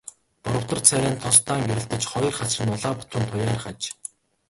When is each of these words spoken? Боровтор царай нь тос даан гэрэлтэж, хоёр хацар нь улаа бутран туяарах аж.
Боровтор 0.43 0.79
царай 0.87 1.11
нь 1.13 1.21
тос 1.23 1.37
даан 1.45 1.63
гэрэлтэж, 1.69 2.03
хоёр 2.11 2.33
хацар 2.37 2.65
нь 2.67 2.75
улаа 2.77 2.93
бутран 2.97 3.25
туяарах 3.29 3.65
аж. 3.71 3.81